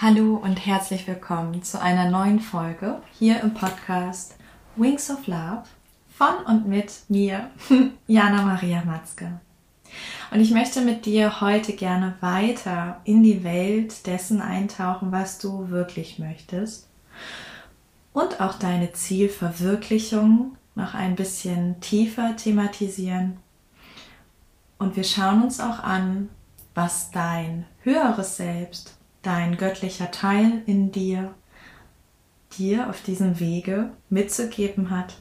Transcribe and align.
Hallo 0.00 0.36
und 0.36 0.64
herzlich 0.64 1.08
willkommen 1.08 1.64
zu 1.64 1.82
einer 1.82 2.08
neuen 2.08 2.38
Folge 2.38 3.02
hier 3.18 3.40
im 3.40 3.52
Podcast 3.52 4.36
Wings 4.76 5.10
of 5.10 5.26
Love 5.26 5.64
von 6.16 6.36
und 6.46 6.68
mit 6.68 6.92
mir, 7.08 7.50
Jana 8.06 8.42
Maria 8.42 8.84
Matzke. 8.84 9.40
Und 10.30 10.38
ich 10.38 10.52
möchte 10.52 10.82
mit 10.82 11.04
dir 11.04 11.40
heute 11.40 11.72
gerne 11.72 12.14
weiter 12.20 13.00
in 13.02 13.24
die 13.24 13.42
Welt 13.42 14.06
dessen 14.06 14.40
eintauchen, 14.40 15.10
was 15.10 15.40
du 15.40 15.68
wirklich 15.70 16.20
möchtest 16.20 16.86
und 18.12 18.40
auch 18.40 18.54
deine 18.54 18.92
Zielverwirklichung 18.92 20.56
noch 20.76 20.94
ein 20.94 21.16
bisschen 21.16 21.80
tiefer 21.80 22.36
thematisieren. 22.36 23.38
Und 24.78 24.94
wir 24.94 25.02
schauen 25.02 25.42
uns 25.42 25.58
auch 25.58 25.80
an, 25.80 26.28
was 26.76 27.10
dein 27.10 27.64
höheres 27.82 28.36
Selbst, 28.36 28.97
dein 29.22 29.56
göttlicher 29.56 30.10
Teil 30.10 30.62
in 30.66 30.92
dir, 30.92 31.34
dir 32.58 32.88
auf 32.88 33.02
diesem 33.02 33.40
Wege 33.40 33.90
mitzugeben 34.10 34.90
hat. 34.90 35.20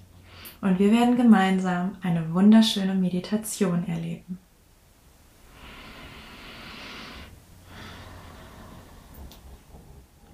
Und 0.61 0.79
wir 0.79 0.91
werden 0.91 1.17
gemeinsam 1.17 1.97
eine 2.01 2.33
wunderschöne 2.33 2.95
Meditation 2.95 3.87
erleben. 3.87 4.39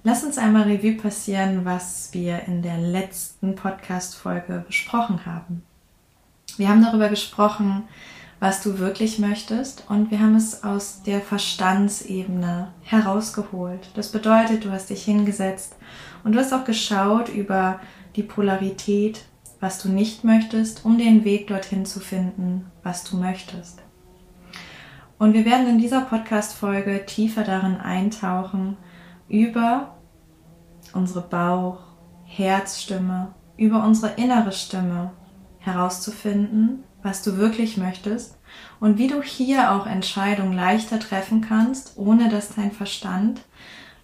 Lass 0.06 0.22
uns 0.22 0.36
einmal 0.36 0.64
Revue 0.64 0.96
passieren, 0.96 1.64
was 1.64 2.12
wir 2.12 2.42
in 2.42 2.60
der 2.60 2.76
letzten 2.76 3.54
Podcast-Folge 3.54 4.62
besprochen 4.66 5.24
haben. 5.24 5.62
Wir 6.58 6.68
haben 6.68 6.82
darüber 6.82 7.08
gesprochen, 7.08 7.84
was 8.40 8.62
du 8.62 8.78
wirklich 8.78 9.18
möchtest 9.18 9.84
und 9.88 10.10
wir 10.10 10.20
haben 10.20 10.34
es 10.34 10.64
aus 10.64 11.02
der 11.02 11.20
Verstandsebene 11.20 12.72
herausgeholt. 12.82 13.90
Das 13.94 14.12
bedeutet, 14.12 14.64
du 14.64 14.70
hast 14.70 14.90
dich 14.90 15.04
hingesetzt 15.04 15.76
und 16.24 16.32
du 16.32 16.38
hast 16.38 16.52
auch 16.52 16.64
geschaut 16.64 17.28
über 17.28 17.80
die 18.16 18.22
Polarität, 18.22 19.24
was 19.60 19.80
du 19.80 19.88
nicht 19.88 20.24
möchtest, 20.24 20.84
um 20.84 20.98
den 20.98 21.24
Weg 21.24 21.46
dorthin 21.46 21.86
zu 21.86 22.00
finden, 22.00 22.66
was 22.82 23.04
du 23.04 23.16
möchtest. 23.16 23.80
Und 25.18 25.32
wir 25.32 25.44
werden 25.44 25.68
in 25.68 25.78
dieser 25.78 26.02
Podcast-Folge 26.02 27.06
tiefer 27.06 27.44
darin 27.44 27.76
eintauchen, 27.76 28.76
über 29.28 29.96
unsere 30.92 31.22
Bauch, 31.22 31.78
Herzstimme, 32.24 33.34
über 33.56 33.84
unsere 33.84 34.14
innere 34.14 34.52
Stimme 34.52 35.12
herauszufinden, 35.58 36.84
was 37.04 37.22
du 37.22 37.36
wirklich 37.36 37.76
möchtest 37.76 38.36
und 38.80 38.98
wie 38.98 39.08
du 39.08 39.22
hier 39.22 39.72
auch 39.72 39.86
Entscheidungen 39.86 40.54
leichter 40.54 40.98
treffen 40.98 41.42
kannst, 41.42 41.92
ohne 41.96 42.30
dass 42.30 42.54
dein 42.54 42.72
Verstand 42.72 43.42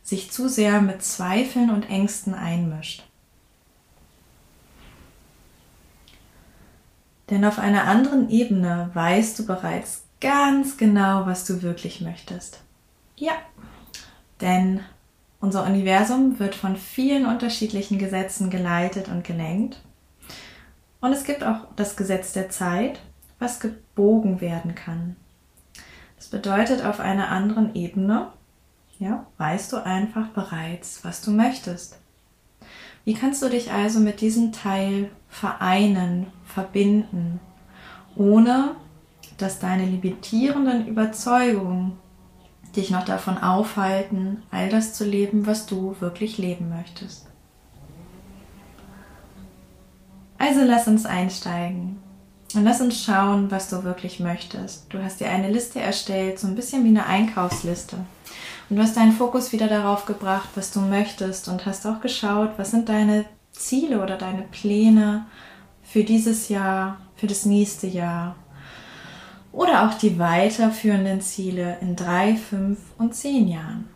sich 0.03 0.31
zu 0.31 0.49
sehr 0.49 0.83
mit 0.83 1.03
Zweifeln 1.03 1.71
und 1.71 1.89
Ängsten 1.89 2.35
einmischt. 2.35 3.03
Denn 7.31 7.45
auf 7.45 7.59
einer 7.59 7.85
anderen 7.85 8.29
Ebene 8.29 8.91
weißt 8.93 9.39
du 9.39 9.47
bereits 9.47 10.03
ganz 10.21 10.77
genau, 10.77 11.27
was 11.27 11.47
du 11.47 11.63
wirklich 11.63 12.01
möchtest. 12.01 12.61
Ja, 13.17 13.33
denn 14.41 14.81
unser 15.41 15.65
Universum 15.65 16.39
wird 16.39 16.55
von 16.55 16.77
vielen 16.77 17.25
unterschiedlichen 17.25 17.99
Gesetzen 17.99 18.51
geleitet 18.51 19.09
und 19.09 19.25
gelenkt. 19.25 19.81
Und 21.01 21.13
es 21.13 21.25
gibt 21.25 21.43
auch 21.43 21.67
das 21.77 21.97
Gesetz 21.97 22.33
der 22.33 22.51
Zeit, 22.51 23.01
was 23.39 23.61
gebogen 23.61 24.41
werden 24.41 24.75
kann. 24.75 25.17
Das 26.17 26.29
bedeutet, 26.29 26.85
auf 26.85 27.01
einer 27.01 27.31
anderen 27.31 27.75
Ebene, 27.75 28.29
ja, 28.99 29.27
weißt 29.39 29.73
du 29.73 29.79
einfach 29.79 30.29
bereits, 30.29 31.05
was 31.05 31.23
du 31.23 31.31
möchtest. 31.31 31.99
Wie 33.05 33.15
kannst 33.15 33.43
du 33.43 33.49
dich 33.49 33.73
also 33.73 33.99
mit 33.99 34.21
diesem 34.21 34.53
Teil 34.53 35.11
vereinen, 35.29 36.27
verbinden, 36.45 37.41
ohne 38.15 38.77
dass 39.39 39.59
deine 39.59 39.87
limitierenden 39.87 40.87
Überzeugungen 40.87 41.99
dich 42.77 42.91
noch 42.91 43.05
davon 43.05 43.39
aufhalten, 43.39 44.43
all 44.51 44.69
das 44.69 44.95
zu 44.95 45.05
leben, 45.05 45.47
was 45.47 45.67
du 45.67 45.97
wirklich 46.01 46.39
leben 46.39 46.69
möchtest. 46.69 47.30
Also 50.41 50.63
lass 50.65 50.89
uns 50.89 51.05
einsteigen 51.05 51.99
und 52.55 52.65
lass 52.65 52.81
uns 52.81 53.05
schauen, 53.05 53.51
was 53.51 53.69
du 53.69 53.85
wirklich 53.85 54.21
möchtest. 54.21 54.87
Du 54.89 55.03
hast 55.03 55.21
dir 55.21 55.29
eine 55.29 55.51
Liste 55.51 55.81
erstellt, 55.81 56.39
so 56.39 56.47
ein 56.47 56.55
bisschen 56.55 56.83
wie 56.83 56.89
eine 56.89 57.05
Einkaufsliste. 57.05 57.97
Und 58.71 58.77
du 58.77 58.83
hast 58.83 58.97
deinen 58.97 59.13
Fokus 59.13 59.53
wieder 59.53 59.69
darauf 59.69 60.07
gebracht, 60.07 60.49
was 60.55 60.73
du 60.73 60.81
möchtest 60.81 61.49
und 61.49 61.67
hast 61.67 61.87
auch 61.87 62.01
geschaut, 62.01 62.53
was 62.57 62.71
sind 62.71 62.89
deine 62.89 63.27
Ziele 63.53 64.03
oder 64.03 64.17
deine 64.17 64.41
Pläne 64.41 65.27
für 65.83 66.05
dieses 66.05 66.49
Jahr, 66.49 66.97
für 67.17 67.27
das 67.27 67.45
nächste 67.45 67.87
Jahr, 67.87 68.35
oder 69.53 69.87
auch 69.87 69.99
die 69.99 70.19
weiterführenden 70.19 71.21
Ziele 71.21 71.77
in 71.83 71.97
drei, 71.97 72.35
fünf 72.37 72.79
und 72.97 73.15
zehn 73.15 73.47
Jahren. 73.47 73.91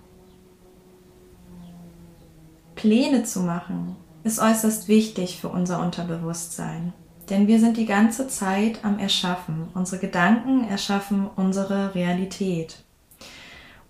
Pläne 2.75 3.25
zu 3.25 3.41
machen 3.41 3.97
ist 4.25 4.41
äußerst 4.41 4.89
wichtig 4.89 5.39
für 5.39 5.49
unser 5.49 5.81
Unterbewusstsein, 5.81 6.95
denn 7.29 7.47
wir 7.47 7.61
sind 7.61 7.77
die 7.77 7.87
ganze 7.87 8.27
Zeit 8.27 8.81
am 8.83 8.99
Erschaffen. 8.99 9.69
Unsere 9.75 10.01
Gedanken 10.01 10.67
erschaffen 10.67 11.29
unsere 11.37 11.95
Realität. 11.95 12.79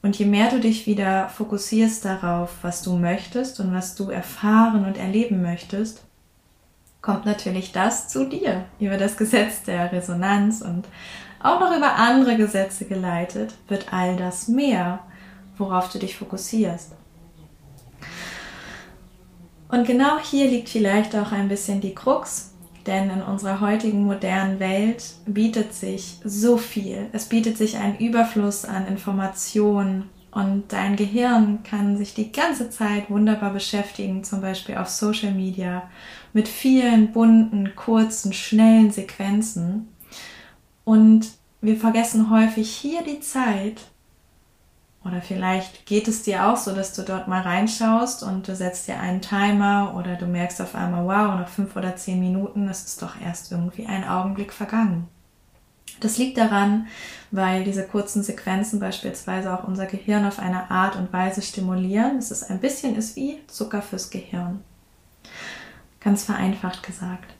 Und 0.02 0.18
je 0.18 0.26
mehr 0.26 0.50
du 0.50 0.60
dich 0.60 0.86
wieder 0.86 1.28
fokussierst 1.30 2.04
darauf, 2.04 2.50
was 2.62 2.82
du 2.82 2.96
möchtest 2.96 3.58
und 3.60 3.72
was 3.72 3.94
du 3.94 4.10
erfahren 4.10 4.84
und 4.84 4.98
erleben 4.98 5.40
möchtest, 5.40 6.02
kommt 7.00 7.24
natürlich 7.24 7.72
das 7.72 8.08
zu 8.08 8.28
dir 8.28 8.64
über 8.80 8.98
das 8.98 9.16
Gesetz 9.16 9.62
der 9.62 9.92
Resonanz 9.92 10.60
und 10.60 10.84
auch 11.42 11.60
noch 11.60 11.76
über 11.76 11.96
andere 11.96 12.36
Gesetze 12.36 12.86
geleitet, 12.86 13.54
wird 13.68 13.92
all 13.92 14.16
das 14.16 14.48
mehr, 14.48 15.00
worauf 15.58 15.90
du 15.90 15.98
dich 15.98 16.16
fokussierst. 16.16 16.92
Und 19.68 19.86
genau 19.86 20.18
hier 20.18 20.48
liegt 20.48 20.68
vielleicht 20.68 21.16
auch 21.16 21.32
ein 21.32 21.48
bisschen 21.48 21.80
die 21.80 21.94
Krux, 21.94 22.52
denn 22.86 23.10
in 23.10 23.22
unserer 23.22 23.60
heutigen 23.60 24.04
modernen 24.04 24.60
Welt 24.60 25.14
bietet 25.26 25.72
sich 25.74 26.18
so 26.24 26.58
viel. 26.58 27.08
Es 27.12 27.26
bietet 27.26 27.56
sich 27.56 27.78
ein 27.78 27.98
Überfluss 27.98 28.64
an 28.64 28.86
Informationen 28.86 30.10
und 30.34 30.64
dein 30.72 30.96
Gehirn 30.96 31.62
kann 31.62 31.96
sich 31.96 32.12
die 32.12 32.32
ganze 32.32 32.68
Zeit 32.68 33.08
wunderbar 33.08 33.52
beschäftigen, 33.52 34.24
zum 34.24 34.40
Beispiel 34.40 34.76
auf 34.76 34.88
Social 34.88 35.30
Media, 35.30 35.88
mit 36.32 36.48
vielen 36.48 37.12
bunten, 37.12 37.76
kurzen, 37.76 38.32
schnellen 38.32 38.90
Sequenzen. 38.90 39.88
Und 40.82 41.28
wir 41.60 41.76
vergessen 41.76 42.30
häufig 42.30 42.68
hier 42.68 43.02
die 43.02 43.20
Zeit. 43.20 43.80
Oder 45.04 45.20
vielleicht 45.20 45.84
geht 45.84 46.08
es 46.08 46.22
dir 46.22 46.46
auch 46.46 46.56
so, 46.56 46.74
dass 46.74 46.94
du 46.94 47.02
dort 47.02 47.28
mal 47.28 47.42
reinschaust 47.42 48.22
und 48.22 48.48
du 48.48 48.56
setzt 48.56 48.88
dir 48.88 48.98
einen 48.98 49.20
Timer 49.20 49.94
oder 49.98 50.16
du 50.16 50.26
merkst 50.26 50.62
auf 50.62 50.74
einmal, 50.74 51.04
wow, 51.04 51.38
nach 51.38 51.48
fünf 51.48 51.76
oder 51.76 51.94
zehn 51.94 52.20
Minuten 52.20 52.68
ist 52.68 52.88
es 52.88 52.96
doch 52.96 53.20
erst 53.20 53.52
irgendwie 53.52 53.86
ein 53.86 54.08
Augenblick 54.08 54.52
vergangen. 54.52 55.08
Das 56.00 56.16
liegt 56.16 56.38
daran, 56.38 56.86
weil 57.30 57.64
diese 57.64 57.86
kurzen 57.86 58.22
Sequenzen 58.22 58.80
beispielsweise 58.80 59.52
auch 59.52 59.64
unser 59.64 59.86
Gehirn 59.86 60.24
auf 60.24 60.38
eine 60.38 60.70
Art 60.70 60.96
und 60.96 61.12
Weise 61.12 61.42
stimulieren, 61.42 62.16
dass 62.16 62.30
es 62.30 62.42
ein 62.42 62.60
bisschen 62.60 62.96
ist 62.96 63.14
wie 63.14 63.40
Zucker 63.46 63.82
fürs 63.82 64.10
Gehirn. 64.10 64.64
Ganz 66.00 66.24
vereinfacht 66.24 66.82
gesagt. 66.82 67.34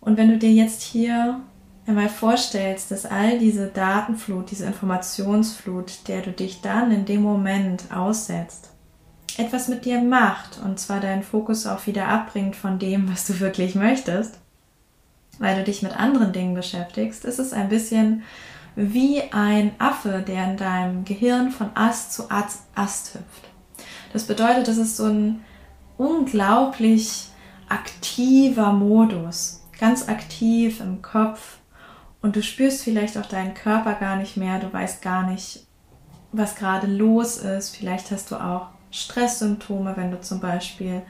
Und 0.00 0.16
wenn 0.16 0.30
du 0.30 0.38
dir 0.38 0.52
jetzt 0.52 0.82
hier 0.82 1.40
einmal 1.86 2.08
vorstellst, 2.08 2.90
dass 2.90 3.06
all 3.06 3.38
diese 3.38 3.68
Datenflut, 3.68 4.50
diese 4.50 4.66
Informationsflut, 4.66 6.08
der 6.08 6.22
du 6.22 6.32
dich 6.32 6.60
dann 6.60 6.90
in 6.90 7.04
dem 7.04 7.22
Moment 7.22 7.84
aussetzt, 7.94 8.70
etwas 9.36 9.68
mit 9.68 9.84
dir 9.84 10.00
macht 10.00 10.60
und 10.64 10.78
zwar 10.78 11.00
deinen 11.00 11.22
Fokus 11.22 11.66
auch 11.66 11.86
wieder 11.86 12.08
abbringt 12.08 12.56
von 12.56 12.78
dem, 12.78 13.10
was 13.10 13.26
du 13.26 13.40
wirklich 13.40 13.74
möchtest, 13.74 14.38
weil 15.38 15.56
du 15.56 15.64
dich 15.64 15.82
mit 15.82 15.98
anderen 15.98 16.32
Dingen 16.32 16.54
beschäftigst, 16.54 17.24
ist 17.24 17.38
es 17.38 17.52
ein 17.52 17.68
bisschen 17.68 18.22
wie 18.76 19.22
ein 19.32 19.72
Affe, 19.78 20.22
der 20.26 20.50
in 20.50 20.56
deinem 20.56 21.04
Gehirn 21.04 21.50
von 21.50 21.70
Ast 21.74 22.12
zu 22.12 22.30
Ast, 22.30 22.62
Ast 22.74 23.14
hüpft. 23.14 23.48
Das 24.12 24.24
bedeutet, 24.24 24.68
das 24.68 24.76
ist 24.76 24.96
so 24.96 25.06
ein 25.06 25.44
unglaublich 25.96 27.28
aktiver 27.68 28.72
Modus, 28.72 29.62
ganz 29.78 30.08
aktiv 30.08 30.80
im 30.80 31.02
Kopf, 31.02 31.59
und 32.22 32.36
du 32.36 32.42
spürst 32.42 32.82
vielleicht 32.82 33.16
auch 33.16 33.26
deinen 33.26 33.54
Körper 33.54 33.94
gar 33.94 34.16
nicht 34.16 34.36
mehr, 34.36 34.58
du 34.58 34.72
weißt 34.72 35.02
gar 35.02 35.26
nicht, 35.26 35.66
was 36.32 36.54
gerade 36.54 36.86
los 36.86 37.38
ist. 37.38 37.76
Vielleicht 37.76 38.10
hast 38.10 38.30
du 38.30 38.36
auch 38.36 38.68
Stresssymptome, 38.90 39.96
wenn 39.96 40.10
du 40.10 40.20
zum 40.20 40.40
Beispiel 40.40 41.02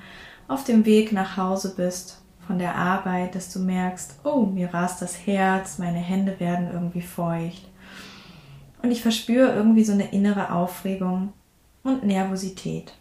auf 0.48 0.64
dem 0.64 0.84
Weg 0.84 1.12
nach 1.12 1.36
Hause 1.36 1.74
bist 1.76 2.20
von 2.46 2.58
der 2.58 2.74
Arbeit, 2.74 3.34
dass 3.34 3.52
du 3.52 3.58
merkst, 3.60 4.20
oh, 4.24 4.46
mir 4.46 4.72
rast 4.72 5.02
das 5.02 5.26
Herz, 5.26 5.78
meine 5.78 5.98
Hände 5.98 6.38
werden 6.40 6.70
irgendwie 6.72 7.02
feucht. 7.02 7.68
Und 8.82 8.90
ich 8.90 9.02
verspüre 9.02 9.52
irgendwie 9.52 9.84
so 9.84 9.92
eine 9.92 10.10
innere 10.12 10.52
Aufregung. 10.52 11.32
und 11.82 12.04
Nervosität. 12.04 12.92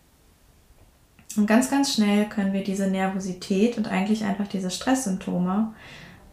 Und 1.35 1.47
ganz, 1.47 1.69
ganz 1.69 1.93
schnell 1.93 2.25
können 2.25 2.53
wir 2.53 2.63
diese 2.63 2.87
Nervosität 2.87 3.77
und 3.77 3.89
eigentlich 3.89 4.23
einfach 4.23 4.47
diese 4.47 4.71
Stresssymptome 4.71 5.73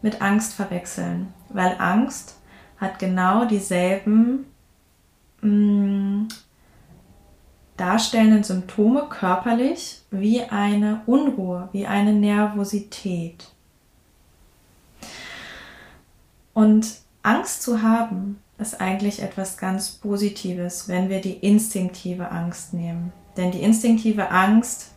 mit 0.01 0.21
Angst 0.21 0.53
verwechseln, 0.53 1.33
weil 1.49 1.75
Angst 1.79 2.35
hat 2.77 2.99
genau 2.99 3.45
dieselben 3.45 4.45
mh, 5.41 5.49
mm, 5.49 6.27
darstellenden 7.77 8.43
Symptome 8.43 9.07
körperlich 9.09 10.01
wie 10.09 10.41
eine 10.41 11.01
Unruhe, 11.05 11.69
wie 11.71 11.85
eine 11.85 12.13
Nervosität. 12.13 13.51
Und 16.53 16.87
Angst 17.21 17.61
zu 17.61 17.83
haben 17.83 18.39
ist 18.57 18.81
eigentlich 18.81 19.21
etwas 19.21 19.57
ganz 19.57 19.91
Positives, 19.91 20.87
wenn 20.87 21.09
wir 21.09 21.21
die 21.21 21.33
instinktive 21.35 22.31
Angst 22.31 22.73
nehmen. 22.73 23.13
Denn 23.37 23.51
die 23.51 23.61
instinktive 23.61 24.31
Angst 24.31 24.91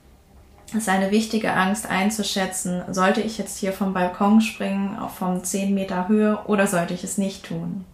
ist 0.78 0.88
eine 0.88 1.10
wichtige 1.10 1.52
Angst 1.54 1.86
einzuschätzen, 1.86 2.82
sollte 2.90 3.20
ich 3.20 3.38
jetzt 3.38 3.58
hier 3.58 3.72
vom 3.72 3.92
Balkon 3.92 4.40
springen, 4.40 4.98
auf 4.98 5.16
vom 5.16 5.42
10 5.42 5.74
Meter 5.74 6.08
Höhe 6.08 6.38
oder 6.46 6.66
sollte 6.66 6.94
ich 6.94 7.04
es 7.04 7.18
nicht 7.18 7.44
tun? 7.44 7.84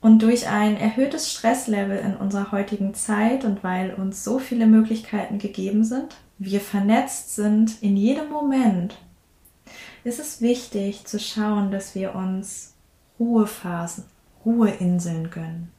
Und 0.00 0.22
durch 0.22 0.48
ein 0.48 0.76
erhöhtes 0.76 1.30
Stresslevel 1.30 1.98
in 1.98 2.16
unserer 2.16 2.52
heutigen 2.52 2.94
Zeit 2.94 3.44
und 3.44 3.62
weil 3.62 3.92
uns 3.94 4.24
so 4.24 4.38
viele 4.38 4.66
Möglichkeiten 4.66 5.38
gegeben 5.38 5.84
sind, 5.84 6.16
wir 6.38 6.60
vernetzt 6.60 7.34
sind 7.34 7.82
in 7.82 7.96
jedem 7.96 8.30
Moment, 8.30 8.96
ist 10.04 10.18
es 10.18 10.40
wichtig 10.40 11.04
zu 11.04 11.18
schauen, 11.18 11.70
dass 11.70 11.94
wir 11.94 12.14
uns 12.14 12.74
Ruhephasen, 13.18 14.04
Ruheinseln 14.46 15.30
gönnen. 15.30 15.70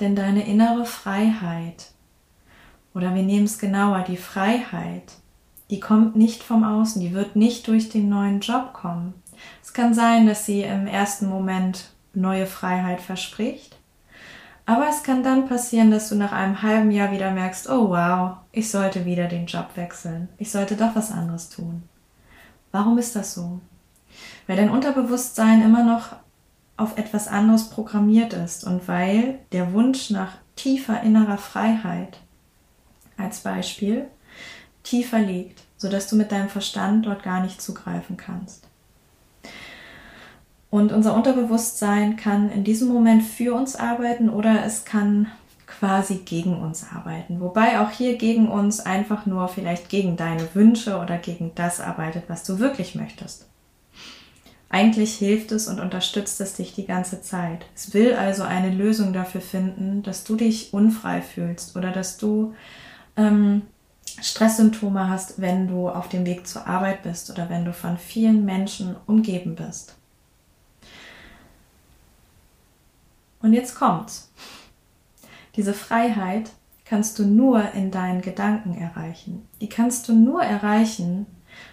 Denn 0.00 0.16
deine 0.16 0.46
innere 0.46 0.86
Freiheit, 0.86 1.90
oder 2.98 3.14
wir 3.14 3.22
nehmen 3.22 3.44
es 3.44 3.60
genauer, 3.60 4.00
die 4.00 4.16
Freiheit, 4.16 5.12
die 5.70 5.78
kommt 5.78 6.16
nicht 6.16 6.42
vom 6.42 6.64
Außen, 6.64 7.00
die 7.00 7.14
wird 7.14 7.36
nicht 7.36 7.68
durch 7.68 7.90
den 7.90 8.08
neuen 8.08 8.40
Job 8.40 8.72
kommen. 8.72 9.14
Es 9.62 9.72
kann 9.72 9.94
sein, 9.94 10.26
dass 10.26 10.44
sie 10.44 10.62
im 10.62 10.88
ersten 10.88 11.28
Moment 11.28 11.90
neue 12.12 12.46
Freiheit 12.46 13.00
verspricht. 13.00 13.76
Aber 14.66 14.88
es 14.88 15.04
kann 15.04 15.22
dann 15.22 15.46
passieren, 15.46 15.92
dass 15.92 16.08
du 16.08 16.16
nach 16.16 16.32
einem 16.32 16.60
halben 16.60 16.90
Jahr 16.90 17.12
wieder 17.12 17.30
merkst, 17.30 17.70
oh 17.70 17.90
wow, 17.90 18.38
ich 18.50 18.68
sollte 18.68 19.04
wieder 19.04 19.28
den 19.28 19.46
Job 19.46 19.68
wechseln. 19.76 20.28
Ich 20.36 20.50
sollte 20.50 20.74
doch 20.74 20.96
was 20.96 21.12
anderes 21.12 21.50
tun. 21.50 21.84
Warum 22.72 22.98
ist 22.98 23.14
das 23.14 23.32
so? 23.32 23.60
Weil 24.48 24.56
dein 24.56 24.70
Unterbewusstsein 24.70 25.62
immer 25.62 25.84
noch 25.84 26.16
auf 26.76 26.98
etwas 26.98 27.28
anderes 27.28 27.70
programmiert 27.70 28.32
ist 28.32 28.64
und 28.64 28.88
weil 28.88 29.38
der 29.52 29.72
Wunsch 29.72 30.10
nach 30.10 30.32
tiefer 30.56 31.00
innerer 31.00 31.38
Freiheit 31.38 32.18
als 33.18 33.40
Beispiel 33.40 34.06
tiefer 34.82 35.18
liegt, 35.18 35.62
sodass 35.76 36.08
du 36.08 36.16
mit 36.16 36.32
deinem 36.32 36.48
Verstand 36.48 37.06
dort 37.06 37.22
gar 37.22 37.42
nicht 37.42 37.60
zugreifen 37.60 38.16
kannst. 38.16 38.64
Und 40.70 40.92
unser 40.92 41.14
Unterbewusstsein 41.14 42.16
kann 42.16 42.50
in 42.50 42.64
diesem 42.64 42.88
Moment 42.88 43.22
für 43.22 43.54
uns 43.54 43.74
arbeiten 43.74 44.28
oder 44.28 44.64
es 44.64 44.84
kann 44.84 45.28
quasi 45.66 46.16
gegen 46.16 46.60
uns 46.60 46.84
arbeiten. 46.92 47.40
Wobei 47.40 47.80
auch 47.80 47.90
hier 47.90 48.16
gegen 48.16 48.48
uns 48.48 48.80
einfach 48.80 49.26
nur 49.26 49.48
vielleicht 49.48 49.88
gegen 49.88 50.16
deine 50.16 50.54
Wünsche 50.54 50.98
oder 50.98 51.18
gegen 51.18 51.52
das 51.54 51.80
arbeitet, 51.80 52.24
was 52.28 52.44
du 52.44 52.58
wirklich 52.58 52.94
möchtest. 52.94 53.46
Eigentlich 54.70 55.14
hilft 55.14 55.52
es 55.52 55.66
und 55.66 55.80
unterstützt 55.80 56.40
es 56.42 56.54
dich 56.54 56.74
die 56.74 56.84
ganze 56.84 57.22
Zeit. 57.22 57.64
Es 57.74 57.94
will 57.94 58.14
also 58.14 58.42
eine 58.42 58.70
Lösung 58.70 59.14
dafür 59.14 59.40
finden, 59.40 60.02
dass 60.02 60.24
du 60.24 60.36
dich 60.36 60.74
unfrei 60.74 61.22
fühlst 61.22 61.74
oder 61.76 61.90
dass 61.90 62.18
du 62.18 62.54
ähm, 63.18 63.62
Stresssymptome 64.22 65.08
hast, 65.08 65.40
wenn 65.40 65.68
du 65.68 65.88
auf 65.88 66.08
dem 66.08 66.24
Weg 66.24 66.46
zur 66.46 66.66
Arbeit 66.66 67.02
bist 67.02 67.30
oder 67.30 67.50
wenn 67.50 67.64
du 67.64 67.72
von 67.72 67.98
vielen 67.98 68.44
Menschen 68.44 68.96
umgeben 69.06 69.54
bist. 69.54 69.94
Und 73.40 73.52
jetzt 73.52 73.74
kommt's. 73.74 74.30
Diese 75.54 75.74
Freiheit 75.74 76.50
kannst 76.84 77.18
du 77.18 77.26
nur 77.26 77.72
in 77.72 77.90
deinen 77.90 78.22
Gedanken 78.22 78.76
erreichen. 78.76 79.46
Die 79.60 79.68
kannst 79.68 80.08
du 80.08 80.14
nur 80.14 80.42
erreichen, 80.42 81.26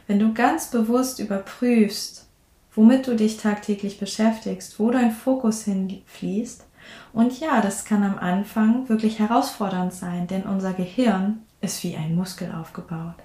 wenn 0.08 0.20
du 0.20 0.34
ganz 0.34 0.70
bewusst 0.70 1.20
überprüfst, 1.20 2.28
womit 2.76 3.08
du 3.08 3.16
dich 3.16 3.38
tagtäglich 3.38 4.00
beschäftigst, 4.00 4.80
wo 4.80 4.92
dein 4.92 5.12
Fokus 5.12 5.64
hinfließt. 5.64 6.66
Und 7.14 7.40
ja, 7.40 7.62
das 7.62 7.86
kann 7.86 8.04
am 8.04 8.18
Anfang 8.18 8.90
wirklich 8.90 9.20
herausfordernd 9.20 9.94
sein, 9.94 10.28
denn 10.28 10.44
unser 10.44 10.74
Gehirn 10.74 11.42
ist 11.62 11.84
wie 11.84 11.96
ein 11.96 12.16
Muskel 12.16 12.52
aufgebaut. 12.52 13.16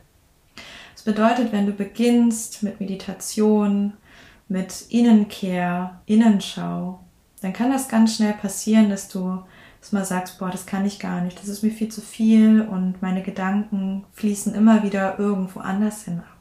Das 0.94 1.02
bedeutet, 1.04 1.52
wenn 1.52 1.66
du 1.66 1.72
beginnst 1.72 2.62
mit 2.62 2.80
Meditation, 2.80 3.94
mit 4.48 4.86
Innenkehr, 4.90 6.00
Innenschau, 6.06 7.00
dann 7.40 7.52
kann 7.52 7.70
das 7.70 7.88
ganz 7.88 8.16
schnell 8.16 8.34
passieren, 8.34 8.90
dass 8.90 9.08
du 9.08 9.42
dass 9.80 9.92
mal 9.92 10.04
sagst, 10.04 10.38
boah, 10.38 10.50
das 10.50 10.66
kann 10.66 10.84
ich 10.84 10.98
gar 10.98 11.22
nicht, 11.22 11.38
das 11.40 11.48
ist 11.48 11.62
mir 11.62 11.70
viel 11.70 11.88
zu 11.88 12.00
viel 12.00 12.60
und 12.60 13.00
meine 13.00 13.22
Gedanken 13.22 14.04
fließen 14.12 14.54
immer 14.54 14.82
wieder 14.82 15.18
irgendwo 15.18 15.60
anders 15.60 16.04
hin 16.04 16.18
ab. 16.18 16.39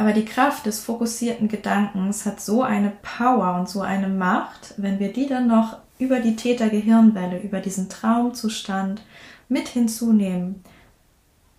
Aber 0.00 0.14
die 0.14 0.24
Kraft 0.24 0.64
des 0.64 0.80
fokussierten 0.80 1.48
Gedankens 1.48 2.24
hat 2.24 2.40
so 2.40 2.62
eine 2.62 2.90
Power 3.02 3.60
und 3.60 3.68
so 3.68 3.82
eine 3.82 4.08
Macht, 4.08 4.72
wenn 4.78 4.98
wir 4.98 5.12
die 5.12 5.26
dann 5.26 5.46
noch 5.46 5.76
über 5.98 6.20
die 6.20 6.36
Täter-Gehirnwelle, 6.36 7.38
über 7.42 7.60
diesen 7.60 7.90
Traumzustand 7.90 9.02
mit 9.50 9.68
hinzunehmen, 9.68 10.64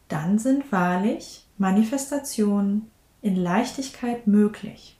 dann 0.07 0.39
sind 0.39 0.71
wahrlich 0.71 1.45
Manifestationen 1.59 2.89
in 3.21 3.35
Leichtigkeit 3.35 4.25
möglich. 4.25 4.97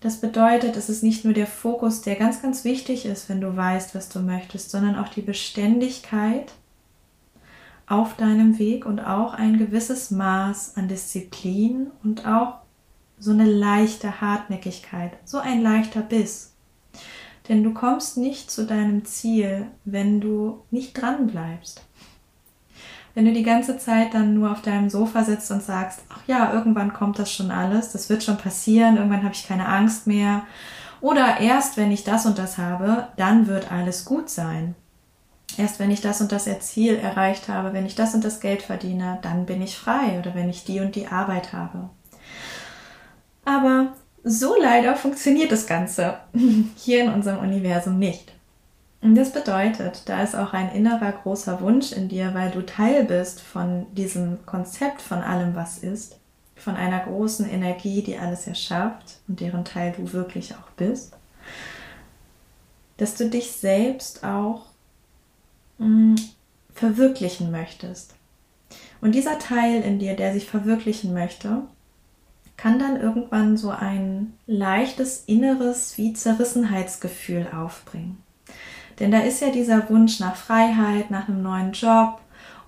Das 0.00 0.22
bedeutet, 0.22 0.78
es 0.78 0.88
ist 0.88 1.02
nicht 1.02 1.26
nur 1.26 1.34
der 1.34 1.46
Fokus, 1.46 2.00
der 2.00 2.16
ganz, 2.16 2.40
ganz 2.40 2.64
wichtig 2.64 3.04
ist, 3.04 3.28
wenn 3.28 3.42
du 3.42 3.54
weißt, 3.54 3.94
was 3.94 4.08
du 4.08 4.20
möchtest, 4.20 4.70
sondern 4.70 4.96
auch 4.96 5.08
die 5.08 5.20
Beständigkeit 5.20 6.54
auf 7.86 8.16
deinem 8.16 8.58
Weg 8.58 8.86
und 8.86 9.00
auch 9.00 9.34
ein 9.34 9.58
gewisses 9.58 10.10
Maß 10.10 10.76
an 10.76 10.88
Disziplin 10.88 11.90
und 12.02 12.26
auch 12.26 12.58
so 13.18 13.30
eine 13.30 13.44
leichte 13.44 14.20
Hartnäckigkeit, 14.20 15.12
so 15.24 15.38
ein 15.38 15.62
leichter 15.62 16.00
Biss. 16.00 16.54
Denn 17.48 17.62
du 17.62 17.72
kommst 17.72 18.16
nicht 18.16 18.50
zu 18.50 18.66
deinem 18.66 19.04
Ziel, 19.04 19.66
wenn 19.84 20.20
du 20.20 20.62
nicht 20.70 21.00
dran 21.00 21.26
bleibst. 21.26 21.84
Wenn 23.14 23.26
du 23.26 23.32
die 23.32 23.42
ganze 23.42 23.76
Zeit 23.78 24.14
dann 24.14 24.34
nur 24.34 24.50
auf 24.50 24.62
deinem 24.62 24.88
Sofa 24.88 25.22
sitzt 25.24 25.50
und 25.50 25.62
sagst, 25.62 26.02
ach 26.08 26.22
ja, 26.26 26.52
irgendwann 26.52 26.94
kommt 26.94 27.18
das 27.18 27.32
schon 27.32 27.50
alles, 27.50 27.92
das 27.92 28.08
wird 28.08 28.22
schon 28.22 28.38
passieren, 28.38 28.96
irgendwann 28.96 29.22
habe 29.22 29.34
ich 29.34 29.46
keine 29.46 29.68
Angst 29.68 30.06
mehr. 30.06 30.44
Oder 31.00 31.40
erst 31.40 31.76
wenn 31.76 31.90
ich 31.90 32.04
das 32.04 32.26
und 32.26 32.38
das 32.38 32.58
habe, 32.58 33.08
dann 33.16 33.48
wird 33.48 33.70
alles 33.70 34.04
gut 34.04 34.30
sein. 34.30 34.74
Erst 35.58 35.78
wenn 35.78 35.90
ich 35.90 36.00
das 36.00 36.20
und 36.20 36.32
das 36.32 36.48
Ziel 36.60 36.96
erreicht 36.96 37.48
habe, 37.48 37.72
wenn 37.72 37.86
ich 37.86 37.94
das 37.94 38.14
und 38.14 38.24
das 38.24 38.40
Geld 38.40 38.62
verdiene, 38.62 39.18
dann 39.22 39.46
bin 39.46 39.60
ich 39.60 39.76
frei 39.76 40.18
oder 40.18 40.34
wenn 40.34 40.48
ich 40.48 40.64
die 40.64 40.80
und 40.80 40.94
die 40.94 41.08
Arbeit 41.08 41.52
habe. 41.52 41.90
Aber 43.44 43.92
so 44.24 44.54
leider 44.60 44.94
funktioniert 44.96 45.52
das 45.52 45.66
Ganze 45.66 46.18
hier 46.76 47.04
in 47.04 47.12
unserem 47.12 47.40
Universum 47.40 47.98
nicht. 47.98 48.32
Und 49.00 49.16
das 49.16 49.32
bedeutet, 49.32 50.08
da 50.08 50.22
ist 50.22 50.36
auch 50.36 50.52
ein 50.52 50.70
innerer 50.70 51.10
großer 51.10 51.60
Wunsch 51.60 51.90
in 51.90 52.08
dir, 52.08 52.34
weil 52.34 52.52
du 52.52 52.64
Teil 52.64 53.04
bist 53.04 53.40
von 53.40 53.86
diesem 53.94 54.46
Konzept 54.46 55.02
von 55.02 55.18
allem, 55.18 55.56
was 55.56 55.78
ist, 55.78 56.20
von 56.54 56.76
einer 56.76 57.00
großen 57.00 57.50
Energie, 57.50 58.02
die 58.02 58.16
alles 58.16 58.46
erschafft 58.46 59.18
und 59.26 59.40
deren 59.40 59.64
Teil 59.64 59.92
du 59.96 60.12
wirklich 60.12 60.54
auch 60.54 60.70
bist, 60.76 61.16
dass 62.98 63.16
du 63.16 63.28
dich 63.28 63.50
selbst 63.50 64.22
auch 64.22 64.66
mh, 65.82 66.14
mm, 66.14 66.16
verwirklichen 66.74 67.50
möchtest. 67.50 68.14
Und 69.00 69.14
dieser 69.14 69.38
Teil 69.38 69.82
in 69.82 69.98
dir, 69.98 70.14
der 70.14 70.32
sich 70.32 70.46
verwirklichen 70.48 71.12
möchte, 71.12 71.62
kann 72.56 72.78
dann 72.78 73.00
irgendwann 73.00 73.56
so 73.56 73.70
ein 73.70 74.34
leichtes 74.46 75.24
inneres 75.26 75.98
wie 75.98 76.12
Zerrissenheitsgefühl 76.12 77.48
aufbringen. 77.52 78.22
Denn 79.00 79.10
da 79.10 79.20
ist 79.20 79.40
ja 79.40 79.50
dieser 79.50 79.88
Wunsch 79.90 80.20
nach 80.20 80.36
Freiheit, 80.36 81.10
nach 81.10 81.28
einem 81.28 81.42
neuen 81.42 81.72
Job 81.72 82.20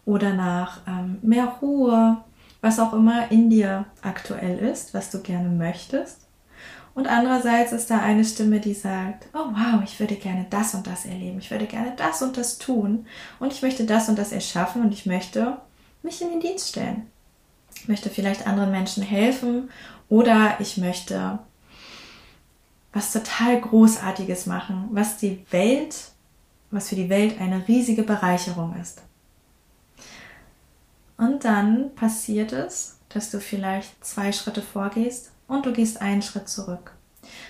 oder 0.04 0.35
nach 0.35 0.80
ähm, 0.88 1.18
mehr 1.23 1.47
Ruhe, 1.62 2.16
was 2.61 2.80
auch 2.80 2.92
immer 2.92 3.30
in 3.30 3.50
dir 3.50 3.85
aktuell 4.02 4.59
ist, 4.59 4.94
was 4.94 5.11
du 5.11 5.21
gerne 5.21 5.49
möchtest. 5.49 6.24
Und 6.94 7.08
andererseits 7.08 7.72
ist 7.72 7.90
da 7.90 7.98
eine 7.98 8.24
Stimme, 8.24 8.60
die 8.60 8.74
sagt, 8.74 9.26
oh 9.34 9.46
wow, 9.50 9.82
ich 9.82 9.98
würde 9.98 10.14
gerne 10.14 10.46
das 10.48 10.74
und 10.74 10.86
das 10.86 11.06
erleben, 11.06 11.38
ich 11.38 11.50
würde 11.50 11.66
gerne 11.66 11.92
das 11.96 12.22
und 12.22 12.36
das 12.36 12.58
tun 12.58 13.06
und 13.40 13.52
ich 13.52 13.62
möchte 13.62 13.84
das 13.84 14.08
und 14.08 14.16
das 14.16 14.30
erschaffen 14.30 14.82
und 14.82 14.92
ich 14.92 15.04
möchte 15.04 15.56
mich 16.02 16.22
in 16.22 16.30
den 16.30 16.40
Dienst 16.40 16.68
stellen. 16.68 17.10
Ich 17.74 17.88
möchte 17.88 18.10
vielleicht 18.10 18.46
anderen 18.46 18.70
Menschen 18.70 19.02
helfen 19.02 19.70
oder 20.08 20.56
ich 20.60 20.76
möchte 20.76 21.40
was 22.92 23.12
total 23.12 23.60
Großartiges 23.60 24.46
machen, 24.46 24.88
was 24.92 25.16
die 25.16 25.44
Welt, 25.50 25.96
was 26.70 26.90
für 26.90 26.94
die 26.94 27.08
Welt 27.08 27.40
eine 27.40 27.66
riesige 27.66 28.04
Bereicherung 28.04 28.76
ist. 28.80 29.02
Und 31.16 31.44
dann 31.44 31.92
passiert 31.96 32.52
es, 32.52 32.98
dass 33.08 33.32
du 33.32 33.40
vielleicht 33.40 34.04
zwei 34.04 34.30
Schritte 34.30 34.62
vorgehst 34.62 35.33
und 35.48 35.66
du 35.66 35.72
gehst 35.72 36.00
einen 36.00 36.22
Schritt 36.22 36.48
zurück. 36.48 36.92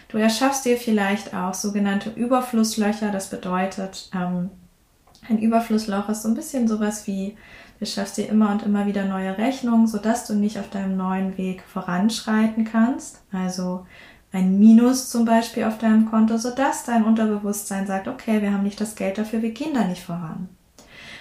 Du 0.09 0.19
erschaffst 0.19 0.65
dir 0.65 0.77
vielleicht 0.77 1.35
auch 1.35 1.55
sogenannte 1.55 2.11
Überflusslöcher. 2.11 3.11
Das 3.11 3.31
bedeutet, 3.31 4.11
ähm, 4.15 4.51
ein 5.29 5.39
Überflussloch 5.39 6.09
ist 6.09 6.23
so 6.23 6.29
ein 6.29 6.35
bisschen 6.35 6.69
sowas 6.69 7.07
wie, 7.07 7.37
du 7.81 7.87
schaffst 7.87 8.19
dir 8.19 8.29
immer 8.29 8.51
und 8.53 8.63
immer 8.63 8.87
wieder 8.87 9.05
neue 9.07 9.37
Rechnungen, 9.39 9.87
sodass 9.87 10.27
du 10.27 10.35
nicht 10.35 10.59
auf 10.59 10.71
deinem 10.71 10.97
neuen 10.97 11.37
Weg 11.39 11.63
voranschreiten 11.63 12.65
kannst. 12.65 13.23
Also 13.33 13.87
ein 14.33 14.59
Minus 14.59 15.11
zum 15.11 15.25
Beispiel 15.25 15.65
auf 15.65 15.79
deinem 15.79 16.11
Konto, 16.11 16.37
sodass 16.37 16.85
dein 16.85 17.05
Unterbewusstsein 17.05 17.87
sagt, 17.87 18.09
okay, 18.09 18.43
wir 18.43 18.53
haben 18.53 18.65
nicht 18.65 18.81
das 18.81 18.97
Geld 18.97 19.17
dafür, 19.17 19.43
wir 19.43 19.53
gehen 19.53 19.75
da 19.75 19.85
nicht 19.85 20.03
voran. 20.03 20.49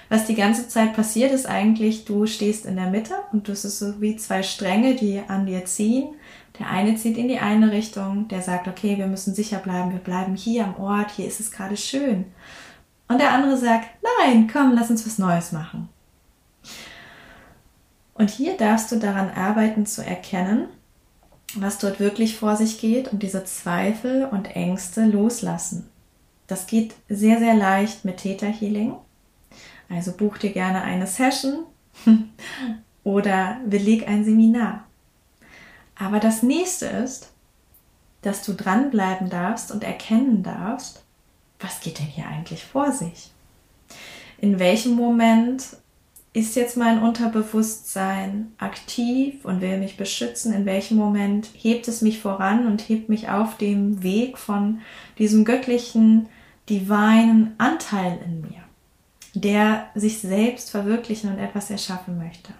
Was 0.10 0.26
die 0.26 0.36
ganze 0.36 0.68
Zeit 0.68 0.94
passiert, 0.96 1.32
ist 1.32 1.48
eigentlich, 1.48 2.06
du 2.06 2.26
stehst 2.26 2.66
in 2.66 2.76
der 2.76 2.90
Mitte 2.90 3.16
und 3.32 3.48
das 3.48 3.66
ist 3.66 3.80
so 3.80 4.02
wie 4.02 4.16
zwei 4.18 4.44
Stränge, 4.44 4.96
die 4.96 5.22
an 5.28 5.46
dir 5.46 5.66
ziehen. 5.66 6.16
Der 6.60 6.70
eine 6.70 6.96
zieht 6.96 7.18
in 7.18 7.28
die 7.28 7.40
eine 7.40 7.72
Richtung, 7.72 8.28
der 8.28 8.42
sagt, 8.42 8.68
okay, 8.68 8.98
wir 8.98 9.08
müssen 9.08 9.34
sicher 9.34 9.58
bleiben, 9.58 9.92
wir 9.92 10.00
bleiben 10.00 10.36
hier 10.36 10.66
am 10.66 10.76
Ort, 10.78 11.12
hier 11.12 11.28
ist 11.28 11.40
es 11.40 11.52
gerade 11.52 11.78
schön. 11.78 12.26
Und 13.08 13.20
der 13.20 13.32
andere 13.32 13.58
sagt, 13.58 13.88
nein, 14.20 14.50
komm, 14.52 14.74
lass 14.76 14.90
uns 14.90 15.06
was 15.06 15.18
Neues 15.18 15.52
machen. 15.52 15.90
Und 18.14 18.30
hier 18.30 18.56
darfst 18.56 18.92
du 18.92 18.98
daran 18.98 19.32
arbeiten 19.32 19.86
zu 19.86 20.06
erkennen, 20.06 20.68
was 21.56 21.80
dort 21.80 22.00
wirklich 22.00 22.38
vor 22.38 22.56
sich 22.56 22.80
geht 22.80 23.12
und 23.12 23.24
diese 23.24 23.44
Zweifel 23.44 24.26
und 24.26 24.56
Ängste 24.56 25.06
loslassen. 25.06 25.90
Das 26.48 26.68
geht 26.68 26.96
sehr, 27.10 27.40
sehr 27.40 27.56
leicht 27.56 28.06
mit 28.06 28.18
Theta 28.18 28.46
Healing. 28.46 28.96
Also 29.90 30.12
buch 30.12 30.38
dir 30.38 30.52
gerne 30.52 30.82
eine 30.82 31.08
Session 31.08 31.66
oder 33.04 33.58
beleg 33.66 34.08
ein 34.08 34.24
Seminar. 34.24 34.86
Aber 36.04 36.20
das 36.20 36.44
nächste 36.44 36.86
ist, 36.88 37.32
dass 38.24 38.44
du 38.44 38.54
dranbleiben 38.54 39.30
darfst 39.30 39.72
und 39.72 39.86
erkennen 39.86 40.44
darfst, 40.44 41.02
was 41.62 41.80
geht 41.80 42.00
denn 42.00 42.08
hier 42.08 42.28
eigentlich 42.28 42.66
vor 42.66 42.92
sich? 42.92 43.32
In 44.38 44.60
welchem 44.60 44.96
Moment 44.96 45.78
ist 46.34 46.58
jetzt 46.58 46.76
mein 46.76 47.02
Unterbewusstsein 47.02 48.52
aktiv 48.58 49.46
und 49.46 49.62
will 49.62 49.78
mich 49.78 49.96
beschützen? 49.96 50.54
In 50.54 50.66
welchem 50.66 50.98
Moment 50.98 51.48
hebt 51.54 51.88
es 51.88 52.02
mich 52.02 52.20
voran 52.20 52.68
und 52.68 52.82
hebt 52.90 53.08
mich 53.08 53.30
auf 53.30 53.56
dem 53.58 54.04
Weg 54.04 54.38
von 54.38 54.82
diesem 55.18 55.46
göttlichen, 55.46 56.28
divinen 56.68 57.54
Anteil 57.60 58.20
in 58.26 58.42
mir, 58.42 58.64
der 59.36 59.88
sich 59.96 60.20
selbst 60.20 60.70
verwirklichen 60.70 61.32
und 61.32 61.40
etwas 61.40 61.70
erschaffen 61.70 62.18
möchte? 62.18 62.52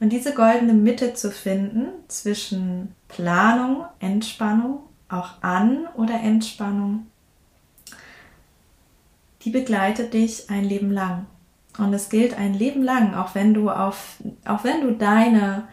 Und 0.00 0.10
diese 0.10 0.34
goldene 0.34 0.74
Mitte 0.74 1.14
zu 1.14 1.30
finden 1.30 1.86
zwischen 2.08 2.94
Planung, 3.08 3.84
Entspannung, 4.00 4.80
auch 5.08 5.42
An- 5.42 5.86
oder 5.96 6.14
Entspannung, 6.14 7.06
die 9.42 9.50
begleitet 9.50 10.14
dich 10.14 10.50
ein 10.50 10.64
Leben 10.64 10.90
lang. 10.90 11.26
Und 11.78 11.92
es 11.92 12.08
gilt 12.08 12.38
ein 12.38 12.54
Leben 12.54 12.82
lang, 12.82 13.14
auch 13.14 13.34
wenn 13.34 13.52
du 13.52 13.70
auf, 13.70 14.16
auch 14.44 14.64
wenn 14.64 14.80
du 14.82 14.92
deine, 14.92 15.64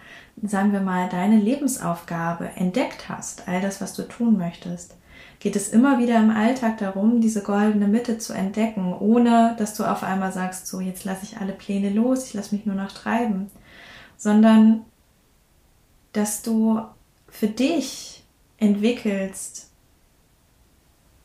sagen 0.42 0.74
wir 0.74 0.82
mal, 0.82 1.10
deine 1.10 1.38
Lebensaufgabe 1.38 2.50
entdeckt 2.56 3.08
hast, 3.08 3.48
all 3.48 3.62
das, 3.62 3.82
was 3.82 3.94
du 3.94 4.04
tun 4.04 4.38
möchtest, 4.38 4.96
geht 5.40 5.56
es 5.56 5.70
immer 5.70 6.00
wieder 6.00 6.18
im 6.18 6.30
Alltag 6.32 6.80
darum, 6.80 7.22
diese 7.22 7.42
goldene 7.42 7.88
Mitte 7.88 8.18
zu 8.18 8.34
entdecken, 8.34 8.94
ohne 8.94 9.56
dass 9.58 9.76
du 9.76 9.84
auf 9.84 10.04
einmal 10.04 10.32
sagst, 10.32 10.68
so 10.68 10.80
jetzt 10.80 11.04
lasse 11.04 11.24
ich 11.24 11.38
alle 11.38 11.54
Pläne 11.54 11.90
los, 11.90 12.28
ich 12.28 12.34
lasse 12.34 12.56
mich 12.56 12.66
nur 12.66 12.76
noch 12.76 12.92
treiben, 12.92 13.50
sondern 14.22 14.86
dass 16.14 16.44
du 16.44 16.80
für 17.28 17.48
dich 17.48 18.24
entwickelst, 18.58 19.72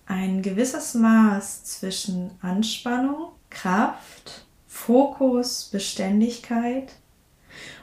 ein 0.06 0.40
gewisses 0.40 0.94
Maß 0.94 1.64
zwischen 1.64 2.30
Anspannung, 2.40 3.32
Kraft, 3.50 4.46
Fokus, 4.66 5.64
Beständigkeit 5.64 6.94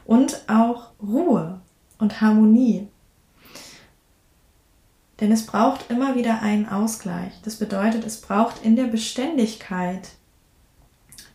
und 0.05 0.49
auch 0.49 0.93
Ruhe 0.99 1.61
und 1.99 2.19
Harmonie. 2.19 2.87
Denn 5.19 5.31
es 5.31 5.45
braucht 5.45 5.91
immer 5.91 6.15
wieder 6.15 6.41
einen 6.41 6.67
Ausgleich. 6.67 7.33
Das 7.43 7.57
bedeutet, 7.57 8.03
es 8.03 8.19
braucht 8.19 8.65
in 8.65 8.75
der 8.75 8.85
Beständigkeit, 8.85 10.09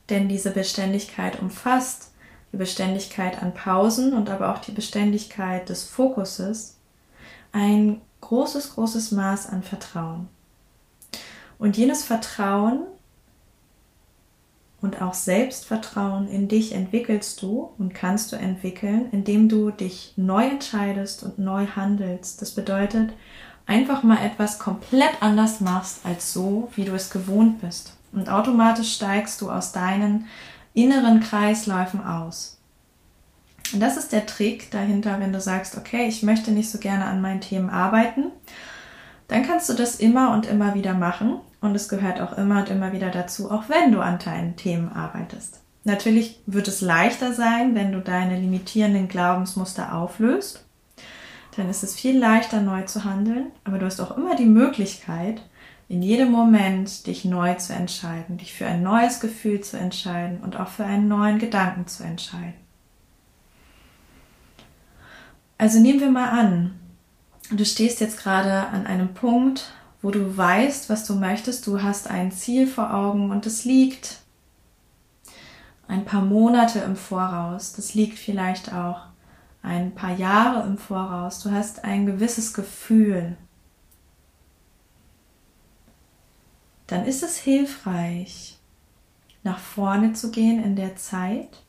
denn 0.08 0.28
diese 0.28 0.50
Beständigkeit 0.50 1.40
umfasst 1.40 2.07
die 2.52 2.56
Beständigkeit 2.56 3.42
an 3.42 3.54
Pausen 3.54 4.12
und 4.12 4.30
aber 4.30 4.52
auch 4.52 4.58
die 4.58 4.72
Beständigkeit 4.72 5.68
des 5.68 5.84
Fokuses, 5.84 6.76
ein 7.52 8.00
großes, 8.20 8.74
großes 8.74 9.12
Maß 9.12 9.48
an 9.48 9.62
Vertrauen. 9.62 10.28
Und 11.58 11.76
jenes 11.76 12.04
Vertrauen 12.04 12.80
und 14.80 15.02
auch 15.02 15.14
Selbstvertrauen 15.14 16.28
in 16.28 16.46
dich 16.46 16.72
entwickelst 16.72 17.42
du 17.42 17.70
und 17.78 17.94
kannst 17.94 18.32
du 18.32 18.36
entwickeln, 18.36 19.08
indem 19.10 19.48
du 19.48 19.70
dich 19.70 20.12
neu 20.16 20.46
entscheidest 20.46 21.24
und 21.24 21.38
neu 21.38 21.66
handelst. 21.66 22.40
Das 22.40 22.52
bedeutet, 22.52 23.12
einfach 23.66 24.02
mal 24.02 24.24
etwas 24.24 24.58
komplett 24.58 25.20
anders 25.20 25.60
machst 25.60 26.00
als 26.04 26.32
so, 26.32 26.70
wie 26.76 26.84
du 26.84 26.94
es 26.94 27.10
gewohnt 27.10 27.60
bist. 27.60 27.92
Und 28.12 28.30
automatisch 28.30 28.94
steigst 28.94 29.40
du 29.40 29.50
aus 29.50 29.72
deinen 29.72 30.26
inneren 30.82 31.20
Kreisläufen 31.20 32.04
aus. 32.04 32.58
Und 33.72 33.80
das 33.80 33.96
ist 33.96 34.12
der 34.12 34.26
Trick 34.26 34.70
dahinter, 34.70 35.20
wenn 35.20 35.32
du 35.32 35.40
sagst, 35.40 35.76
okay, 35.76 36.06
ich 36.08 36.22
möchte 36.22 36.50
nicht 36.50 36.70
so 36.70 36.78
gerne 36.78 37.04
an 37.04 37.20
meinen 37.20 37.40
Themen 37.40 37.68
arbeiten, 37.68 38.26
dann 39.28 39.46
kannst 39.46 39.68
du 39.68 39.74
das 39.74 39.96
immer 39.96 40.32
und 40.32 40.46
immer 40.46 40.74
wieder 40.74 40.94
machen 40.94 41.40
und 41.60 41.74
es 41.74 41.88
gehört 41.88 42.20
auch 42.20 42.38
immer 42.38 42.60
und 42.60 42.70
immer 42.70 42.92
wieder 42.92 43.10
dazu, 43.10 43.50
auch 43.50 43.68
wenn 43.68 43.92
du 43.92 44.00
an 44.00 44.18
deinen 44.18 44.56
Themen 44.56 44.90
arbeitest. 44.90 45.60
Natürlich 45.84 46.40
wird 46.46 46.68
es 46.68 46.80
leichter 46.80 47.32
sein, 47.32 47.74
wenn 47.74 47.92
du 47.92 48.00
deine 48.00 48.38
limitierenden 48.38 49.08
Glaubensmuster 49.08 49.94
auflöst. 49.94 50.64
Dann 51.56 51.68
ist 51.68 51.82
es 51.82 51.94
viel 51.94 52.18
leichter, 52.18 52.60
neu 52.60 52.82
zu 52.82 53.04
handeln. 53.04 53.46
Aber 53.64 53.78
du 53.78 53.86
hast 53.86 54.00
auch 54.00 54.16
immer 54.16 54.36
die 54.36 54.46
Möglichkeit, 54.46 55.42
in 55.88 56.02
jedem 56.02 56.30
Moment 56.30 57.06
dich 57.06 57.24
neu 57.24 57.54
zu 57.54 57.72
entscheiden, 57.72 58.36
dich 58.36 58.52
für 58.52 58.66
ein 58.66 58.82
neues 58.82 59.20
Gefühl 59.20 59.62
zu 59.62 59.78
entscheiden 59.78 60.40
und 60.40 60.58
auch 60.60 60.68
für 60.68 60.84
einen 60.84 61.08
neuen 61.08 61.38
Gedanken 61.38 61.86
zu 61.86 62.04
entscheiden. 62.04 62.54
Also 65.56 65.80
nehmen 65.80 66.00
wir 66.00 66.10
mal 66.10 66.28
an, 66.28 66.78
du 67.50 67.64
stehst 67.64 68.00
jetzt 68.00 68.18
gerade 68.18 68.68
an 68.68 68.86
einem 68.86 69.14
Punkt, 69.14 69.72
wo 70.02 70.10
du 70.10 70.36
weißt, 70.36 70.90
was 70.90 71.04
du 71.04 71.14
möchtest, 71.14 71.66
du 71.66 71.82
hast 71.82 72.08
ein 72.08 72.30
Ziel 72.32 72.66
vor 72.66 72.94
Augen 72.94 73.30
und 73.30 73.46
es 73.46 73.64
liegt 73.64 74.18
ein 75.88 76.04
paar 76.04 76.22
Monate 76.22 76.80
im 76.80 76.96
Voraus, 76.96 77.72
das 77.72 77.94
liegt 77.94 78.18
vielleicht 78.18 78.72
auch 78.72 79.00
ein 79.62 79.94
paar 79.94 80.14
Jahre 80.14 80.66
im 80.66 80.78
Voraus, 80.78 81.42
du 81.42 81.50
hast 81.50 81.82
ein 81.82 82.06
gewisses 82.06 82.52
Gefühl, 82.52 83.36
dann 86.88 87.04
ist 87.04 87.22
es 87.22 87.36
hilfreich, 87.36 88.58
nach 89.44 89.58
vorne 89.58 90.14
zu 90.14 90.30
gehen 90.30 90.62
in 90.64 90.74
der 90.74 90.96
Zeit 90.96 91.62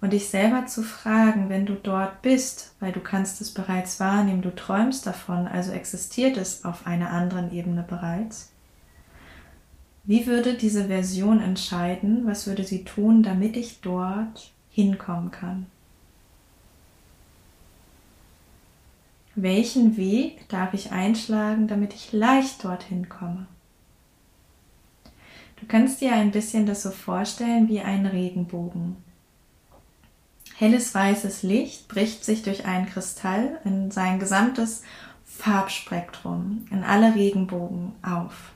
und 0.00 0.12
dich 0.12 0.28
selber 0.28 0.66
zu 0.66 0.82
fragen, 0.82 1.48
wenn 1.48 1.64
du 1.64 1.74
dort 1.74 2.22
bist, 2.22 2.74
weil 2.80 2.92
du 2.92 3.00
kannst 3.00 3.40
es 3.40 3.54
bereits 3.54 4.00
wahrnehmen, 4.00 4.42
du 4.42 4.52
träumst 4.54 5.06
davon, 5.06 5.46
also 5.46 5.70
existiert 5.70 6.36
es 6.36 6.64
auf 6.64 6.86
einer 6.86 7.10
anderen 7.10 7.52
Ebene 7.52 7.84
bereits. 7.88 8.50
Wie 10.04 10.26
würde 10.26 10.54
diese 10.54 10.86
Version 10.86 11.40
entscheiden, 11.40 12.26
was 12.26 12.46
würde 12.46 12.64
sie 12.64 12.84
tun, 12.84 13.22
damit 13.22 13.56
ich 13.56 13.80
dort 13.80 14.50
hinkommen 14.70 15.30
kann? 15.30 15.66
Welchen 19.34 19.96
Weg 19.96 20.48
darf 20.48 20.74
ich 20.74 20.90
einschlagen, 20.90 21.68
damit 21.68 21.94
ich 21.94 22.12
leicht 22.12 22.64
dorthin 22.64 23.08
komme? 23.08 23.46
Du 25.62 25.68
kannst 25.68 26.00
dir 26.00 26.12
ein 26.12 26.32
bisschen 26.32 26.66
das 26.66 26.82
so 26.82 26.90
vorstellen 26.90 27.68
wie 27.68 27.80
ein 27.80 28.04
Regenbogen. 28.04 28.96
Helles 30.56 30.92
weißes 30.92 31.44
Licht 31.44 31.86
bricht 31.86 32.24
sich 32.24 32.42
durch 32.42 32.66
einen 32.66 32.86
Kristall 32.86 33.60
in 33.64 33.92
sein 33.92 34.18
gesamtes 34.18 34.82
Farbspektrum, 35.24 36.66
in 36.72 36.82
alle 36.82 37.14
Regenbogen 37.14 37.92
auf. 38.02 38.50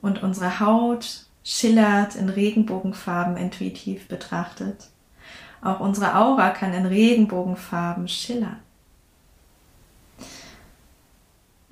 Und 0.00 0.22
unsere 0.22 0.60
Haut 0.60 1.26
schillert 1.42 2.14
in 2.14 2.28
Regenbogenfarben 2.28 3.36
intuitiv 3.36 4.06
betrachtet. 4.06 4.90
Auch 5.60 5.80
unsere 5.80 6.14
Aura 6.14 6.50
kann 6.50 6.72
in 6.72 6.86
Regenbogenfarben 6.86 8.06
schillern. 8.06 8.60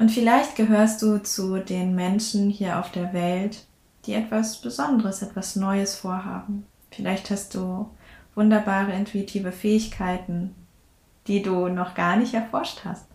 Und 0.01 0.11
vielleicht 0.11 0.57
gehörst 0.57 1.03
du 1.03 1.23
zu 1.23 1.59
den 1.59 1.95
Menschen 1.95 2.51
hier 2.51 2.81
auf 2.81 2.91
der 2.91 3.13
Welt, 3.13 3.68
die 4.09 4.15
etwas 4.15 4.57
Besonderes, 4.57 5.23
etwas 5.23 5.55
Neues 5.55 5.95
vorhaben. 5.95 6.67
Vielleicht 6.91 7.31
hast 7.31 7.55
du 7.55 7.91
wunderbare 8.35 8.93
intuitive 8.93 9.53
Fähigkeiten, 9.53 10.55
die 11.27 11.43
du 11.43 11.69
noch 11.69 11.95
gar 11.95 12.17
nicht 12.17 12.33
erforscht 12.33 12.81
hast. 12.85 13.07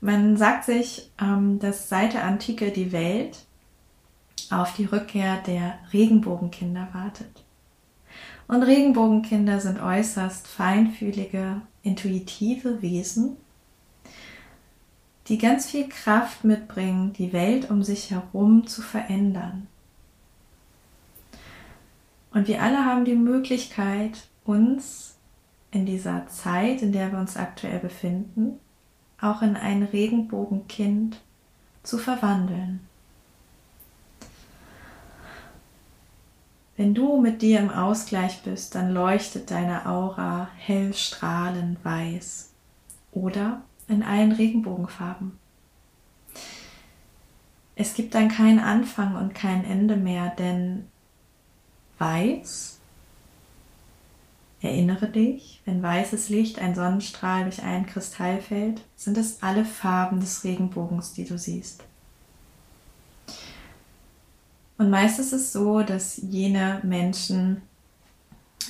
Man 0.00 0.36
sagt 0.36 0.64
sich, 0.64 1.10
ähm, 1.20 1.58
dass 1.58 1.88
seit 1.88 2.12
der 2.12 2.24
Antike 2.24 2.70
die 2.70 2.92
Welt 2.92 3.38
auf 4.50 4.74
die 4.74 4.84
Rückkehr 4.84 5.38
der 5.38 5.78
Regenbogenkinder 5.92 6.88
wartet. 6.92 7.42
Und 8.46 8.62
Regenbogenkinder 8.62 9.58
sind 9.58 9.80
äußerst 9.80 10.46
feinfühlige, 10.46 11.62
intuitive 11.82 12.82
Wesen, 12.82 13.36
die 15.28 15.38
ganz 15.38 15.66
viel 15.66 15.88
Kraft 15.88 16.44
mitbringen, 16.44 17.12
die 17.14 17.32
Welt 17.32 17.70
um 17.70 17.82
sich 17.82 18.10
herum 18.10 18.66
zu 18.66 18.82
verändern. 18.82 19.66
Und 22.32 22.48
wir 22.48 22.62
alle 22.62 22.84
haben 22.84 23.04
die 23.04 23.14
Möglichkeit, 23.14 24.26
uns 24.44 25.14
in 25.70 25.86
dieser 25.86 26.26
Zeit, 26.28 26.82
in 26.82 26.92
der 26.92 27.12
wir 27.12 27.18
uns 27.18 27.36
aktuell 27.36 27.78
befinden, 27.78 28.58
auch 29.20 29.40
in 29.40 29.56
ein 29.56 29.82
Regenbogenkind 29.82 31.20
zu 31.82 31.98
verwandeln. 31.98 32.80
Wenn 36.76 36.92
du 36.92 37.20
mit 37.20 37.40
dir 37.40 37.60
im 37.60 37.70
Ausgleich 37.70 38.42
bist, 38.42 38.74
dann 38.74 38.92
leuchtet 38.92 39.50
deine 39.50 39.86
Aura 39.86 40.48
hell 40.56 40.92
strahlend 40.92 41.84
weiß 41.84 42.50
oder 43.12 43.62
in 43.88 44.02
allen 44.02 44.32
Regenbogenfarben. 44.32 45.38
Es 47.76 47.94
gibt 47.94 48.14
dann 48.14 48.28
keinen 48.28 48.60
Anfang 48.60 49.16
und 49.16 49.34
kein 49.34 49.64
Ende 49.64 49.96
mehr, 49.96 50.30
denn 50.30 50.86
weiß, 51.98 52.78
erinnere 54.60 55.08
dich, 55.08 55.60
wenn 55.64 55.82
weißes 55.82 56.28
Licht 56.28 56.58
ein 56.58 56.74
Sonnenstrahl 56.74 57.44
durch 57.44 57.62
einen 57.62 57.86
Kristall 57.86 58.40
fällt, 58.40 58.82
sind 58.96 59.18
es 59.18 59.42
alle 59.42 59.64
Farben 59.64 60.20
des 60.20 60.44
Regenbogens, 60.44 61.12
die 61.12 61.24
du 61.24 61.36
siehst. 61.36 61.84
Und 64.78 64.90
meist 64.90 65.18
ist 65.18 65.32
es 65.32 65.52
so, 65.52 65.82
dass 65.82 66.16
jene 66.16 66.80
Menschen, 66.82 67.62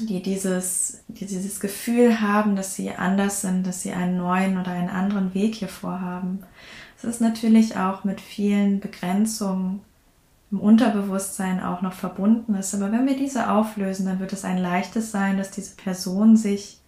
die 0.00 0.22
dieses, 0.22 1.04
die 1.08 1.26
dieses 1.26 1.60
Gefühl 1.60 2.20
haben, 2.20 2.56
dass 2.56 2.74
sie 2.74 2.90
anders 2.90 3.40
sind, 3.40 3.66
dass 3.66 3.82
sie 3.82 3.92
einen 3.92 4.16
neuen 4.16 4.58
oder 4.58 4.72
einen 4.72 4.88
anderen 4.88 5.34
Weg 5.34 5.54
hier 5.54 5.68
vorhaben, 5.68 6.40
es 6.96 7.04
ist 7.04 7.20
natürlich 7.20 7.76
auch 7.76 8.04
mit 8.04 8.20
vielen 8.20 8.80
Begrenzungen 8.80 9.80
im 10.50 10.60
Unterbewusstsein 10.60 11.62
auch 11.62 11.82
noch 11.82 11.92
verbunden 11.92 12.54
ist. 12.54 12.74
Aber 12.74 12.92
wenn 12.92 13.06
wir 13.06 13.16
diese 13.16 13.50
auflösen, 13.50 14.06
dann 14.06 14.20
wird 14.20 14.32
es 14.32 14.44
ein 14.44 14.58
leichtes 14.58 15.10
sein, 15.10 15.36
dass 15.36 15.50
diese 15.50 15.76
Person 15.76 16.36
sich 16.36 16.80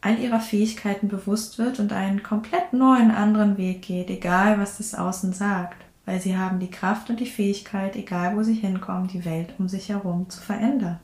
all 0.00 0.18
ihrer 0.18 0.40
Fähigkeiten 0.40 1.08
bewusst 1.08 1.58
wird 1.58 1.78
und 1.78 1.92
einen 1.92 2.22
komplett 2.22 2.72
neuen 2.72 3.10
anderen 3.10 3.58
Weg 3.58 3.82
geht, 3.82 4.10
egal 4.10 4.58
was 4.58 4.78
das 4.78 4.94
Außen 4.94 5.32
sagt 5.32 5.82
weil 6.04 6.20
sie 6.20 6.36
haben 6.36 6.58
die 6.58 6.70
Kraft 6.70 7.10
und 7.10 7.20
die 7.20 7.26
Fähigkeit, 7.26 7.96
egal 7.96 8.36
wo 8.36 8.42
sie 8.42 8.54
hinkommen, 8.54 9.08
die 9.08 9.24
Welt 9.24 9.54
um 9.58 9.68
sich 9.68 9.88
herum 9.88 10.28
zu 10.28 10.40
verändern. 10.40 10.98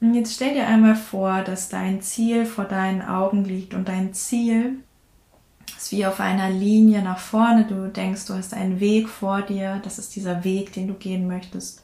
Und 0.00 0.14
jetzt 0.14 0.34
stell 0.34 0.54
dir 0.54 0.66
einmal 0.66 0.94
vor, 0.94 1.42
dass 1.42 1.68
dein 1.68 2.00
Ziel 2.02 2.46
vor 2.46 2.64
deinen 2.64 3.02
Augen 3.02 3.44
liegt 3.44 3.74
und 3.74 3.88
dein 3.88 4.14
Ziel 4.14 4.78
ist 5.76 5.92
wie 5.92 6.06
auf 6.06 6.20
einer 6.20 6.50
Linie 6.50 7.02
nach 7.02 7.18
vorne. 7.18 7.64
Du 7.64 7.88
denkst, 7.88 8.26
du 8.26 8.34
hast 8.34 8.54
einen 8.54 8.80
Weg 8.80 9.08
vor 9.08 9.42
dir, 9.42 9.80
das 9.82 9.98
ist 9.98 10.14
dieser 10.14 10.44
Weg, 10.44 10.72
den 10.72 10.88
du 10.88 10.94
gehen 10.94 11.26
möchtest. 11.26 11.82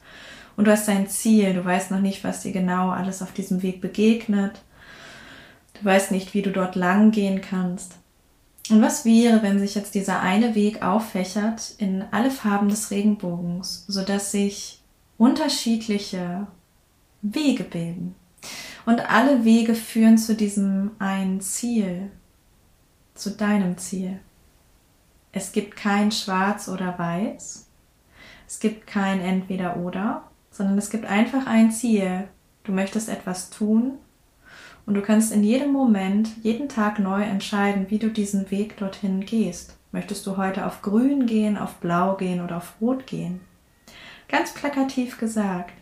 Und 0.55 0.65
du 0.65 0.71
hast 0.71 0.87
ein 0.87 1.07
Ziel, 1.07 1.53
du 1.53 1.65
weißt 1.65 1.91
noch 1.91 1.99
nicht, 1.99 2.23
was 2.23 2.41
dir 2.41 2.53
genau 2.53 2.89
alles 2.89 3.21
auf 3.21 3.33
diesem 3.33 3.61
Weg 3.61 3.81
begegnet. 3.81 4.61
Du 5.73 5.83
weißt 5.83 6.11
nicht, 6.11 6.33
wie 6.33 6.41
du 6.41 6.51
dort 6.51 6.75
lang 6.75 7.11
gehen 7.11 7.41
kannst. 7.41 7.95
Und 8.69 8.81
was 8.81 9.05
wäre, 9.05 9.43
wenn 9.43 9.59
sich 9.59 9.75
jetzt 9.75 9.93
dieser 9.93 10.21
eine 10.21 10.55
Weg 10.55 10.81
auffächert 10.81 11.75
in 11.77 12.03
alle 12.11 12.31
Farben 12.31 12.69
des 12.69 12.89
Regenbogens, 12.89 13.85
sodass 13.87 14.31
sich 14.31 14.81
unterschiedliche 15.17 16.47
Wege 17.33 17.63
bilden? 17.63 18.15
Und 18.85 19.09
alle 19.09 19.43
Wege 19.43 19.73
führen 19.73 20.17
zu 20.17 20.35
diesem 20.35 20.91
einen 20.99 21.41
Ziel, 21.41 22.11
zu 23.15 23.31
deinem 23.31 23.77
Ziel. 23.77 24.19
Es 25.31 25.51
gibt 25.51 25.75
kein 25.75 26.11
Schwarz 26.11 26.69
oder 26.69 26.97
Weiß. 26.99 27.67
Es 28.47 28.59
gibt 28.59 28.85
kein 28.85 29.19
Entweder 29.19 29.77
oder, 29.77 30.29
sondern 30.51 30.77
es 30.77 30.89
gibt 30.89 31.05
einfach 31.05 31.47
ein 31.47 31.71
Ziel. 31.71 32.27
Du 32.63 32.71
möchtest 32.71 33.09
etwas 33.09 33.49
tun 33.49 33.93
und 34.85 34.93
du 34.93 35.01
kannst 35.01 35.31
in 35.31 35.43
jedem 35.43 35.71
Moment, 35.71 36.29
jeden 36.43 36.69
Tag 36.69 36.99
neu 36.99 37.23
entscheiden, 37.23 37.89
wie 37.89 37.99
du 37.99 38.09
diesen 38.09 38.51
Weg 38.51 38.77
dorthin 38.77 39.21
gehst. 39.21 39.77
Möchtest 39.91 40.27
du 40.27 40.37
heute 40.37 40.65
auf 40.65 40.81
grün 40.81 41.25
gehen, 41.25 41.57
auf 41.57 41.75
blau 41.75 42.15
gehen 42.15 42.41
oder 42.41 42.57
auf 42.57 42.75
rot 42.79 43.07
gehen? 43.07 43.41
Ganz 44.27 44.53
plakativ 44.53 45.17
gesagt. 45.17 45.73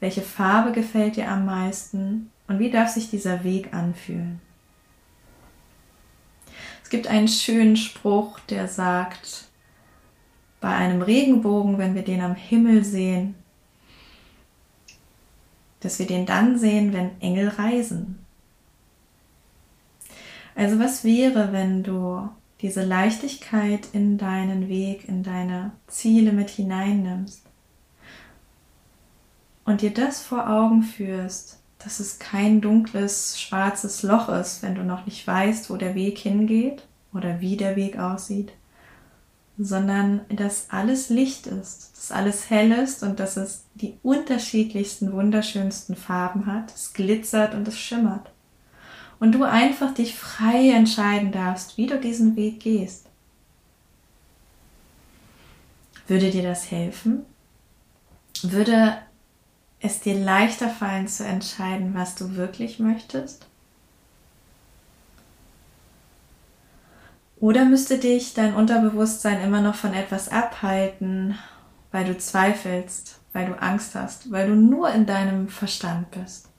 Welche 0.00 0.22
Farbe 0.22 0.72
gefällt 0.72 1.16
dir 1.16 1.28
am 1.30 1.44
meisten 1.44 2.30
und 2.48 2.58
wie 2.58 2.70
darf 2.70 2.88
sich 2.88 3.10
dieser 3.10 3.44
Weg 3.44 3.74
anfühlen? 3.74 4.40
Es 6.82 6.88
gibt 6.88 7.06
einen 7.06 7.28
schönen 7.28 7.76
Spruch, 7.76 8.40
der 8.40 8.66
sagt, 8.66 9.44
bei 10.60 10.74
einem 10.74 11.02
Regenbogen, 11.02 11.78
wenn 11.78 11.94
wir 11.94 12.02
den 12.02 12.22
am 12.22 12.34
Himmel 12.34 12.84
sehen, 12.84 13.34
dass 15.80 15.98
wir 15.98 16.06
den 16.06 16.26
dann 16.26 16.58
sehen, 16.58 16.92
wenn 16.92 17.20
Engel 17.20 17.48
reisen. 17.48 18.18
Also 20.54 20.78
was 20.78 21.04
wäre, 21.04 21.52
wenn 21.52 21.82
du 21.82 22.28
diese 22.60 22.84
Leichtigkeit 22.84 23.88
in 23.92 24.18
deinen 24.18 24.68
Weg, 24.68 25.08
in 25.08 25.22
deine 25.22 25.72
Ziele 25.86 26.32
mit 26.32 26.50
hineinnimmst 26.50 27.49
und 29.70 29.82
dir 29.82 29.94
das 29.94 30.20
vor 30.20 30.50
Augen 30.50 30.82
führst, 30.82 31.58
dass 31.78 32.00
es 32.00 32.18
kein 32.18 32.60
dunkles, 32.60 33.40
schwarzes 33.40 34.02
Loch 34.02 34.28
ist, 34.28 34.62
wenn 34.62 34.74
du 34.74 34.82
noch 34.82 35.06
nicht 35.06 35.26
weißt, 35.26 35.70
wo 35.70 35.76
der 35.76 35.94
Weg 35.94 36.18
hingeht 36.18 36.82
oder 37.12 37.40
wie 37.40 37.56
der 37.56 37.76
Weg 37.76 37.98
aussieht, 37.98 38.52
sondern 39.58 40.22
dass 40.28 40.70
alles 40.70 41.08
Licht 41.08 41.46
ist, 41.46 41.92
dass 41.96 42.12
alles 42.12 42.50
hell 42.50 42.72
ist 42.72 43.02
und 43.02 43.20
dass 43.20 43.36
es 43.36 43.64
die 43.74 43.94
unterschiedlichsten, 44.02 45.12
wunderschönsten 45.12 45.96
Farben 45.96 46.46
hat. 46.46 46.74
Es 46.74 46.92
glitzert 46.92 47.54
und 47.54 47.66
es 47.68 47.78
schimmert. 47.78 48.30
Und 49.18 49.32
du 49.32 49.44
einfach 49.44 49.94
dich 49.94 50.14
frei 50.14 50.70
entscheiden 50.70 51.30
darfst, 51.30 51.76
wie 51.76 51.86
du 51.86 51.98
diesen 51.98 52.36
Weg 52.36 52.60
gehst. 52.60 53.06
Würde 56.08 56.30
dir 56.30 56.42
das 56.42 56.70
helfen? 56.70 57.24
Würde 58.42 58.98
es 59.80 60.00
dir 60.00 60.14
leichter 60.14 60.68
fallen 60.68 61.08
zu 61.08 61.24
entscheiden, 61.24 61.94
was 61.94 62.14
du 62.14 62.36
wirklich 62.36 62.78
möchtest? 62.78 63.46
Oder 67.38 67.64
müsste 67.64 67.96
dich 67.96 68.34
dein 68.34 68.54
Unterbewusstsein 68.54 69.40
immer 69.40 69.62
noch 69.62 69.74
von 69.74 69.94
etwas 69.94 70.28
abhalten, 70.28 71.38
weil 71.90 72.04
du 72.04 72.18
zweifelst, 72.18 73.18
weil 73.32 73.46
du 73.46 73.60
Angst 73.60 73.94
hast, 73.94 74.30
weil 74.30 74.48
du 74.48 74.54
nur 74.54 74.90
in 74.90 75.06
deinem 75.06 75.48
Verstand 75.48 76.10
bist? 76.10 76.50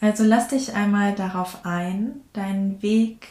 Also 0.00 0.24
lass 0.24 0.48
dich 0.48 0.74
einmal 0.74 1.14
darauf 1.14 1.64
ein, 1.64 2.22
deinen 2.32 2.82
Weg 2.82 3.28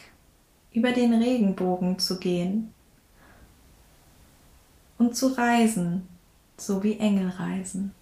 über 0.72 0.92
den 0.92 1.12
Regenbogen 1.12 1.98
zu 1.98 2.18
gehen 2.18 2.72
und 4.96 5.16
zu 5.16 5.36
reisen, 5.36 6.08
so 6.60 6.82
wie 6.82 6.98
Engel 6.98 7.28
reisen. 7.28 7.94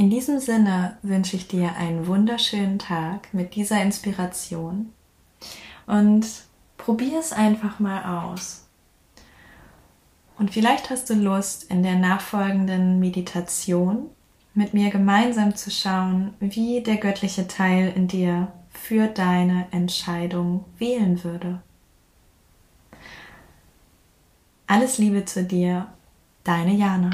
In 0.00 0.08
diesem 0.08 0.40
Sinne 0.40 0.96
wünsche 1.02 1.36
ich 1.36 1.46
dir 1.46 1.76
einen 1.76 2.06
wunderschönen 2.06 2.78
Tag 2.78 3.34
mit 3.34 3.54
dieser 3.54 3.82
Inspiration 3.82 4.94
und 5.86 6.26
probier 6.78 7.18
es 7.18 7.32
einfach 7.32 7.80
mal 7.80 8.30
aus. 8.30 8.66
Und 10.38 10.52
vielleicht 10.52 10.88
hast 10.88 11.10
du 11.10 11.14
Lust, 11.14 11.70
in 11.70 11.82
der 11.82 11.96
nachfolgenden 11.96 12.98
Meditation 12.98 14.08
mit 14.54 14.74
mir 14.74 14.90
gemeinsam 14.90 15.54
zu 15.54 15.70
schauen, 15.70 16.34
wie 16.40 16.82
der 16.82 16.96
göttliche 16.96 17.46
Teil 17.46 17.92
in 17.94 18.08
dir 18.08 18.48
für 18.70 19.06
deine 19.06 19.66
Entscheidung 19.70 20.64
wählen 20.78 21.22
würde. 21.24 21.60
Alles 24.66 24.98
Liebe 24.98 25.24
zu 25.24 25.44
dir, 25.44 25.88
deine 26.44 26.74
Jana. 26.74 27.10